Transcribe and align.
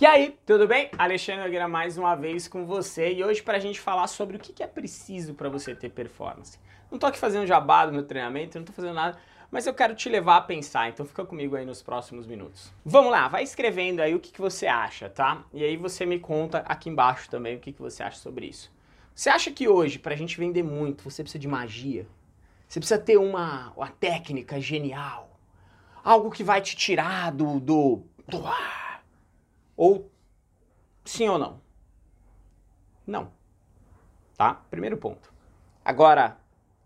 E 0.00 0.06
aí, 0.06 0.34
tudo 0.46 0.66
bem? 0.66 0.88
Alexandre 0.96 1.42
Nogueira 1.42 1.68
mais 1.68 1.98
uma 1.98 2.14
vez 2.14 2.48
com 2.48 2.64
você 2.64 3.12
e 3.12 3.22
hoje 3.22 3.42
para 3.42 3.58
a 3.58 3.60
gente 3.60 3.78
falar 3.78 4.06
sobre 4.06 4.38
o 4.38 4.40
que 4.40 4.62
é 4.62 4.66
preciso 4.66 5.34
para 5.34 5.50
você 5.50 5.74
ter 5.74 5.90
performance. 5.90 6.58
Não 6.90 6.98
tô 6.98 7.04
aqui 7.04 7.18
fazendo 7.18 7.46
jabá 7.46 7.84
do 7.84 7.92
meu 7.92 8.02
treinamento, 8.02 8.58
não 8.58 8.64
tô 8.64 8.72
fazendo 8.72 8.94
nada, 8.94 9.18
mas 9.50 9.66
eu 9.66 9.74
quero 9.74 9.94
te 9.94 10.08
levar 10.08 10.38
a 10.38 10.40
pensar, 10.40 10.88
então 10.88 11.04
fica 11.04 11.22
comigo 11.22 11.54
aí 11.54 11.66
nos 11.66 11.82
próximos 11.82 12.26
minutos. 12.26 12.72
Vamos 12.82 13.10
lá, 13.10 13.28
vai 13.28 13.42
escrevendo 13.42 14.00
aí 14.00 14.14
o 14.14 14.20
que, 14.20 14.32
que 14.32 14.40
você 14.40 14.66
acha, 14.66 15.06
tá? 15.10 15.44
E 15.52 15.62
aí 15.62 15.76
você 15.76 16.06
me 16.06 16.18
conta 16.18 16.60
aqui 16.60 16.88
embaixo 16.88 17.28
também 17.28 17.56
o 17.56 17.60
que, 17.60 17.70
que 17.70 17.82
você 17.82 18.02
acha 18.02 18.16
sobre 18.16 18.46
isso. 18.46 18.72
Você 19.14 19.28
acha 19.28 19.50
que 19.50 19.68
hoje, 19.68 19.98
para 19.98 20.14
a 20.14 20.16
gente 20.16 20.38
vender 20.38 20.62
muito, 20.62 21.04
você 21.04 21.22
precisa 21.22 21.38
de 21.38 21.46
magia? 21.46 22.06
Você 22.66 22.80
precisa 22.80 22.98
ter 22.98 23.18
uma, 23.18 23.70
uma 23.76 23.90
técnica 23.90 24.58
genial? 24.58 25.38
Algo 26.02 26.30
que 26.30 26.42
vai 26.42 26.62
te 26.62 26.74
tirar 26.74 27.30
do, 27.32 27.60
do, 27.60 28.02
do 28.26 28.46
ar? 28.46 28.79
Ou 29.80 30.12
sim 31.06 31.26
ou 31.26 31.38
não? 31.38 31.58
Não. 33.06 33.32
Tá? 34.36 34.52
Primeiro 34.70 34.98
ponto. 34.98 35.32
Agora, 35.82 36.36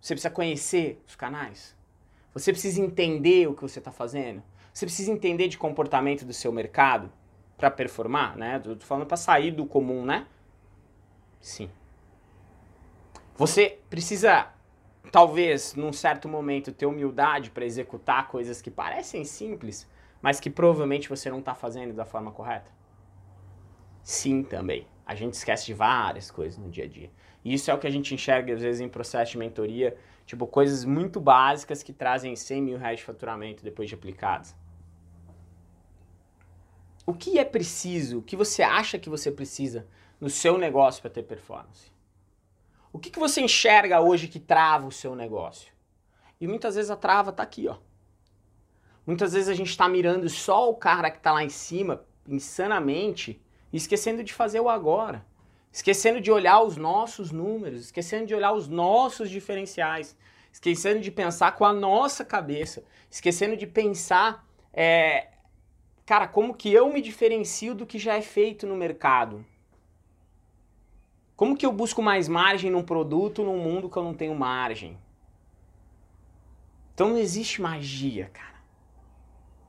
você 0.00 0.14
precisa 0.14 0.30
conhecer 0.30 1.04
os 1.06 1.14
canais. 1.14 1.76
Você 2.32 2.50
precisa 2.50 2.80
entender 2.80 3.46
o 3.46 3.52
que 3.52 3.60
você 3.60 3.78
está 3.78 3.92
fazendo. 3.92 4.42
Você 4.72 4.86
precisa 4.86 5.12
entender 5.12 5.48
de 5.48 5.58
comportamento 5.58 6.24
do 6.24 6.32
seu 6.32 6.50
mercado 6.50 7.12
para 7.58 7.70
performar, 7.70 8.38
né? 8.38 8.58
Tô 8.58 8.74
falando 8.76 9.06
para 9.06 9.18
sair 9.18 9.50
do 9.50 9.66
comum, 9.66 10.06
né? 10.06 10.26
Sim. 11.42 11.68
Você 13.36 13.80
precisa, 13.90 14.48
talvez, 15.12 15.74
num 15.74 15.92
certo 15.92 16.26
momento, 16.26 16.72
ter 16.72 16.86
humildade 16.86 17.50
para 17.50 17.66
executar 17.66 18.28
coisas 18.28 18.62
que 18.62 18.70
parecem 18.70 19.26
simples, 19.26 19.86
mas 20.22 20.40
que 20.40 20.48
provavelmente 20.48 21.06
você 21.06 21.30
não 21.30 21.40
está 21.40 21.54
fazendo 21.54 21.92
da 21.92 22.06
forma 22.06 22.32
correta. 22.32 22.77
Sim, 24.08 24.42
também. 24.42 24.86
A 25.04 25.14
gente 25.14 25.34
esquece 25.34 25.66
de 25.66 25.74
várias 25.74 26.30
coisas 26.30 26.58
no 26.58 26.70
dia 26.70 26.84
a 26.84 26.88
dia. 26.88 27.10
E 27.44 27.52
isso 27.52 27.70
é 27.70 27.74
o 27.74 27.78
que 27.78 27.86
a 27.86 27.90
gente 27.90 28.14
enxerga, 28.14 28.54
às 28.54 28.62
vezes, 28.62 28.80
em 28.80 28.88
processo 28.88 29.32
de 29.32 29.38
mentoria, 29.38 29.98
tipo, 30.24 30.46
coisas 30.46 30.82
muito 30.82 31.20
básicas 31.20 31.82
que 31.82 31.92
trazem 31.92 32.34
100 32.34 32.62
mil 32.62 32.78
reais 32.78 33.00
de 33.00 33.04
faturamento 33.04 33.62
depois 33.62 33.86
de 33.86 33.94
aplicados. 33.94 34.54
O 37.04 37.12
que 37.12 37.38
é 37.38 37.44
preciso, 37.44 38.20
o 38.20 38.22
que 38.22 38.34
você 38.34 38.62
acha 38.62 38.98
que 38.98 39.10
você 39.10 39.30
precisa 39.30 39.86
no 40.18 40.30
seu 40.30 40.56
negócio 40.56 41.02
para 41.02 41.10
ter 41.10 41.24
performance? 41.24 41.92
O 42.90 42.98
que, 42.98 43.10
que 43.10 43.18
você 43.18 43.42
enxerga 43.42 44.00
hoje 44.00 44.26
que 44.26 44.40
trava 44.40 44.86
o 44.86 44.92
seu 44.92 45.14
negócio? 45.14 45.70
E 46.40 46.46
muitas 46.46 46.76
vezes 46.76 46.90
a 46.90 46.96
trava 46.96 47.28
está 47.28 47.42
aqui, 47.42 47.68
ó. 47.68 47.76
Muitas 49.06 49.34
vezes 49.34 49.50
a 49.50 49.54
gente 49.54 49.68
está 49.68 49.86
mirando 49.86 50.26
só 50.30 50.70
o 50.70 50.76
cara 50.76 51.10
que 51.10 51.18
está 51.18 51.30
lá 51.30 51.44
em 51.44 51.50
cima, 51.50 52.06
insanamente, 52.26 53.38
esquecendo 53.76 54.24
de 54.24 54.32
fazer 54.32 54.60
o 54.60 54.68
agora, 54.68 55.24
esquecendo 55.70 56.20
de 56.20 56.30
olhar 56.30 56.62
os 56.62 56.76
nossos 56.76 57.30
números, 57.30 57.80
esquecendo 57.82 58.26
de 58.26 58.34
olhar 58.34 58.52
os 58.52 58.68
nossos 58.68 59.28
diferenciais, 59.28 60.16
esquecendo 60.52 61.00
de 61.00 61.10
pensar 61.10 61.52
com 61.52 61.64
a 61.64 61.72
nossa 61.72 62.24
cabeça, 62.24 62.82
esquecendo 63.10 63.56
de 63.56 63.66
pensar, 63.66 64.46
é, 64.72 65.28
cara, 66.06 66.26
como 66.26 66.54
que 66.54 66.72
eu 66.72 66.92
me 66.92 67.02
diferencio 67.02 67.74
do 67.74 67.86
que 67.86 67.98
já 67.98 68.16
é 68.16 68.22
feito 68.22 68.66
no 68.66 68.76
mercado? 68.76 69.44
Como 71.36 71.56
que 71.56 71.64
eu 71.64 71.72
busco 71.72 72.02
mais 72.02 72.26
margem 72.26 72.70
num 72.70 72.82
produto 72.82 73.44
num 73.44 73.58
mundo 73.58 73.88
que 73.88 73.96
eu 73.96 74.02
não 74.02 74.14
tenho 74.14 74.34
margem? 74.34 74.98
Então 76.92 77.10
não 77.10 77.18
existe 77.18 77.62
magia, 77.62 78.28
cara. 78.32 78.57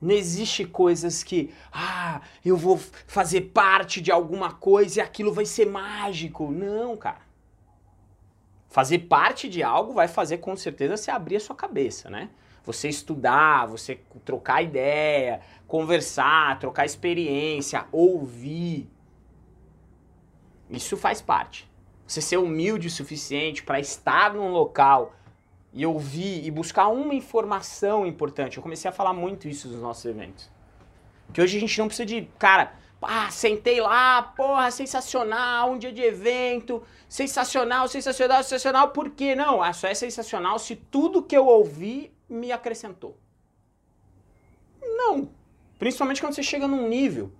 Não 0.00 0.14
existe 0.14 0.64
coisas 0.64 1.24
que, 1.24 1.52
ah, 1.72 2.20
eu 2.44 2.56
vou 2.56 2.78
fazer 3.06 3.40
parte 3.52 4.00
de 4.00 4.12
alguma 4.12 4.52
coisa 4.52 4.98
e 4.98 5.02
aquilo 5.02 5.32
vai 5.32 5.44
ser 5.44 5.66
mágico. 5.66 6.50
Não, 6.50 6.96
cara. 6.96 7.20
Fazer 8.68 9.00
parte 9.00 9.48
de 9.48 9.62
algo 9.62 9.92
vai 9.92 10.06
fazer 10.06 10.38
com 10.38 10.54
certeza 10.56 10.96
você 10.96 11.10
abrir 11.10 11.36
a 11.36 11.40
sua 11.40 11.56
cabeça, 11.56 12.08
né? 12.08 12.30
Você 12.64 12.88
estudar, 12.88 13.66
você 13.66 13.98
trocar 14.24 14.62
ideia, 14.62 15.40
conversar, 15.66 16.58
trocar 16.58 16.84
experiência, 16.84 17.86
ouvir. 17.90 18.88
Isso 20.70 20.96
faz 20.96 21.20
parte. 21.20 21.68
Você 22.06 22.20
ser 22.20 22.36
humilde 22.36 22.86
o 22.86 22.90
suficiente 22.90 23.62
para 23.62 23.80
estar 23.80 24.34
num 24.34 24.50
local 24.50 25.14
e 25.78 25.86
ouvir 25.86 26.44
e 26.44 26.50
buscar 26.50 26.88
uma 26.88 27.14
informação 27.14 28.04
importante. 28.04 28.56
Eu 28.56 28.62
comecei 28.64 28.88
a 28.88 28.92
falar 28.92 29.12
muito 29.12 29.46
isso 29.46 29.68
nos 29.68 29.80
nossos 29.80 30.04
eventos. 30.06 30.50
Que 31.32 31.40
hoje 31.40 31.56
a 31.56 31.60
gente 31.60 31.78
não 31.78 31.86
precisa 31.86 32.04
de, 32.04 32.28
cara, 32.36 32.74
ah, 33.00 33.30
sentei 33.30 33.80
lá, 33.80 34.20
porra, 34.20 34.72
sensacional, 34.72 35.70
um 35.70 35.78
dia 35.78 35.92
de 35.92 36.02
evento, 36.02 36.82
sensacional, 37.08 37.86
sensacional, 37.86 38.42
sensacional, 38.42 38.88
por 38.88 39.10
quê? 39.10 39.36
Não, 39.36 39.62
ah, 39.62 39.72
só 39.72 39.86
é 39.86 39.94
sensacional 39.94 40.58
se 40.58 40.74
tudo 40.74 41.22
que 41.22 41.36
eu 41.36 41.46
ouvi 41.46 42.12
me 42.28 42.50
acrescentou. 42.50 43.16
Não. 44.82 45.30
Principalmente 45.78 46.20
quando 46.20 46.34
você 46.34 46.42
chega 46.42 46.66
num 46.66 46.88
nível. 46.88 47.32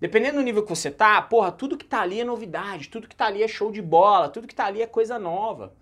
Dependendo 0.00 0.38
do 0.38 0.42
nível 0.42 0.64
que 0.64 0.70
você 0.70 0.90
tá, 0.90 1.22
porra, 1.22 1.52
tudo 1.52 1.78
que 1.78 1.86
tá 1.86 2.00
ali 2.00 2.20
é 2.20 2.24
novidade, 2.24 2.88
tudo 2.88 3.06
que 3.06 3.14
tá 3.14 3.26
ali 3.26 3.44
é 3.44 3.48
show 3.48 3.70
de 3.70 3.80
bola, 3.80 4.28
tudo 4.28 4.48
que 4.48 4.56
tá 4.56 4.66
ali 4.66 4.82
é 4.82 4.88
coisa 4.88 5.20
nova. 5.20 5.72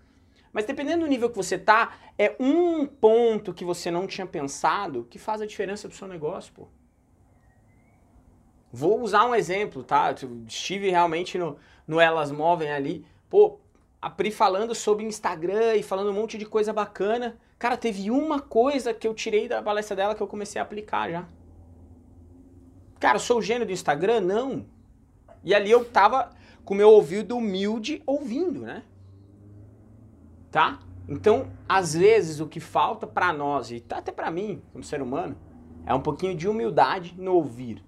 Mas 0.55 0.63
dependendo 0.63 1.03
do 1.03 1.09
nível 1.09 1.29
que 1.29 1.35
você 1.35 1.57
tá, 1.57 1.97
é 2.17 2.33
um 2.39 2.85
ponto 2.85 3.53
que 3.53 3.65
você 3.65 3.91
não 3.91 4.07
tinha 4.07 4.25
pensado 4.25 5.05
que 5.09 5.19
faz 5.19 5.41
a 5.41 5.45
diferença 5.45 5.85
pro 5.89 5.97
seu 5.97 6.07
negócio, 6.07 6.53
pô. 6.53 6.69
Vou 8.71 9.01
usar 9.01 9.25
um 9.25 9.35
exemplo, 9.35 9.83
tá? 9.83 10.15
Eu 10.21 10.45
estive 10.47 10.89
realmente 10.89 11.37
no, 11.37 11.57
no 11.85 11.99
Elas 11.99 12.31
Movem 12.31 12.71
ali, 12.71 13.05
pô, 13.29 13.59
a 14.01 14.09
Pri 14.09 14.31
falando 14.31 14.73
sobre 14.73 15.03
Instagram 15.03 15.75
e 15.75 15.83
falando 15.83 16.11
um 16.11 16.13
monte 16.13 16.37
de 16.37 16.45
coisa 16.45 16.71
bacana. 16.71 17.37
Cara, 17.59 17.75
teve 17.75 18.09
uma 18.09 18.39
coisa 18.39 18.93
que 18.93 19.05
eu 19.05 19.13
tirei 19.13 19.49
da 19.49 19.61
palestra 19.61 19.93
dela 19.93 20.15
que 20.15 20.23
eu 20.23 20.27
comecei 20.27 20.61
a 20.61 20.63
aplicar 20.63 21.11
já. 21.11 21.27
Cara, 22.97 23.19
sou 23.19 23.39
o 23.39 23.41
gênio 23.41 23.67
do 23.67 23.73
Instagram? 23.73 24.21
Não. 24.21 24.65
E 25.43 25.53
ali 25.53 25.69
eu 25.69 25.83
tava 25.83 26.31
com 26.63 26.73
meu 26.73 26.91
ouvido 26.91 27.35
humilde 27.35 28.01
ouvindo, 28.05 28.61
né? 28.61 28.83
Tá? 30.55 30.79
Então, 31.05 31.51
às 31.67 31.93
vezes, 31.93 32.39
o 32.39 32.47
que 32.47 32.61
falta 32.61 33.05
para 33.05 33.33
nós, 33.33 33.71
e 33.71 33.83
até 33.89 34.09
para 34.09 34.31
mim, 34.31 34.63
como 34.71 34.85
ser 34.85 35.01
humano, 35.01 35.37
é 35.85 35.93
um 35.93 35.99
pouquinho 35.99 36.33
de 36.33 36.47
humildade 36.47 37.13
no 37.17 37.33
ouvir. 37.33 37.83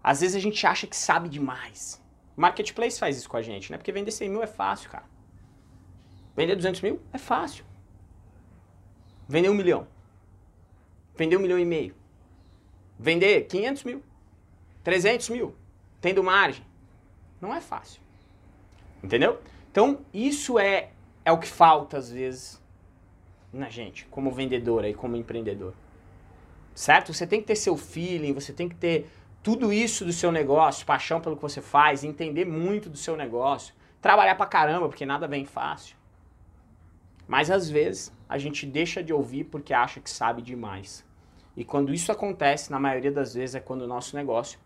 Às 0.00 0.20
vezes 0.20 0.36
a 0.36 0.38
gente 0.38 0.64
acha 0.64 0.86
que 0.86 0.94
sabe 0.94 1.28
demais. 1.28 2.00
Marketplace 2.36 3.00
faz 3.00 3.16
isso 3.16 3.28
com 3.28 3.36
a 3.36 3.42
gente, 3.42 3.72
né? 3.72 3.76
Porque 3.76 3.90
vender 3.90 4.12
100 4.12 4.30
mil 4.30 4.40
é 4.40 4.46
fácil, 4.46 4.88
cara. 4.88 5.04
Vender 6.36 6.54
200 6.54 6.80
mil 6.80 7.00
é 7.12 7.18
fácil. 7.18 7.64
Vender 9.28 9.48
um 9.48 9.54
milhão. 9.54 9.88
Vender 11.16 11.36
um 11.36 11.40
milhão 11.40 11.58
e 11.58 11.64
meio. 11.64 11.96
Vender 12.96 13.48
500 13.48 13.82
mil. 13.82 14.02
300 14.84 15.28
mil. 15.30 15.56
Tendo 16.00 16.22
margem. 16.22 16.64
Não 17.40 17.52
é 17.52 17.60
fácil. 17.60 18.00
Entendeu? 19.02 19.40
Então, 19.72 20.04
isso 20.14 20.56
é 20.56 20.92
é 21.28 21.32
o 21.32 21.36
que 21.36 21.46
falta 21.46 21.98
às 21.98 22.10
vezes 22.10 22.58
na 23.52 23.68
gente, 23.68 24.06
como 24.06 24.30
vendedora 24.30 24.88
e 24.88 24.94
como 24.94 25.14
empreendedor. 25.14 25.74
Certo? 26.74 27.12
Você 27.12 27.26
tem 27.26 27.40
que 27.40 27.46
ter 27.46 27.56
seu 27.56 27.76
feeling, 27.76 28.32
você 28.32 28.50
tem 28.50 28.66
que 28.66 28.74
ter 28.74 29.10
tudo 29.42 29.70
isso 29.70 30.06
do 30.06 30.12
seu 30.12 30.32
negócio, 30.32 30.86
paixão 30.86 31.20
pelo 31.20 31.36
que 31.36 31.42
você 31.42 31.60
faz, 31.60 32.02
entender 32.02 32.46
muito 32.46 32.88
do 32.88 32.96
seu 32.96 33.14
negócio, 33.14 33.74
trabalhar 34.00 34.36
pra 34.36 34.46
caramba, 34.46 34.88
porque 34.88 35.04
nada 35.04 35.28
vem 35.28 35.44
fácil. 35.44 35.96
Mas 37.26 37.50
às 37.50 37.68
vezes 37.68 38.10
a 38.26 38.38
gente 38.38 38.64
deixa 38.64 39.02
de 39.02 39.12
ouvir 39.12 39.44
porque 39.44 39.74
acha 39.74 40.00
que 40.00 40.08
sabe 40.08 40.40
demais. 40.40 41.04
E 41.54 41.62
quando 41.62 41.92
isso 41.92 42.10
acontece, 42.10 42.70
na 42.70 42.80
maioria 42.80 43.12
das 43.12 43.34
vezes 43.34 43.54
é 43.54 43.60
quando 43.60 43.82
o 43.82 43.86
nosso 43.86 44.16
negócio 44.16 44.58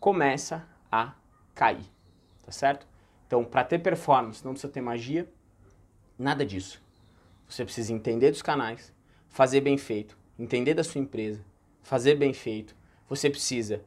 começa 0.00 0.66
a 0.90 1.12
cair. 1.54 1.84
Tá 2.42 2.52
certo? 2.52 2.86
Então, 3.26 3.44
para 3.44 3.64
ter 3.64 3.80
performance, 3.80 4.42
não 4.42 4.52
precisa 4.52 4.72
ter 4.72 4.80
magia, 4.80 5.28
Nada 6.18 6.44
disso. 6.44 6.82
Você 7.48 7.64
precisa 7.64 7.92
entender 7.92 8.30
dos 8.30 8.42
canais, 8.42 8.92
fazer 9.28 9.60
bem 9.60 9.76
feito, 9.76 10.16
entender 10.38 10.74
da 10.74 10.82
sua 10.82 11.00
empresa, 11.00 11.44
fazer 11.82 12.14
bem 12.14 12.32
feito. 12.32 12.74
Você 13.08 13.30
precisa 13.30 13.84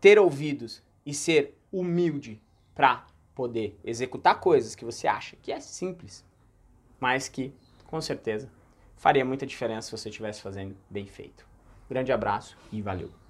ter 0.00 0.18
ouvidos 0.18 0.82
e 1.06 1.14
ser 1.14 1.56
humilde 1.72 2.40
para 2.74 3.06
poder 3.34 3.78
executar 3.84 4.40
coisas 4.40 4.74
que 4.74 4.84
você 4.84 5.06
acha 5.06 5.36
que 5.36 5.52
é 5.52 5.60
simples, 5.60 6.24
mas 6.98 7.28
que, 7.28 7.52
com 7.86 8.00
certeza, 8.00 8.50
faria 8.96 9.24
muita 9.24 9.46
diferença 9.46 9.86
se 9.86 9.96
você 9.96 10.08
estivesse 10.08 10.42
fazendo 10.42 10.76
bem 10.90 11.06
feito. 11.06 11.46
Grande 11.88 12.12
abraço 12.12 12.56
e 12.72 12.82
valeu! 12.82 13.27